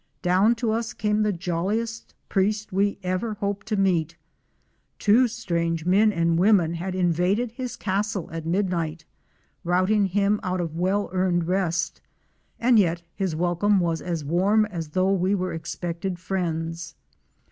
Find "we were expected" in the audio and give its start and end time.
15.13-16.17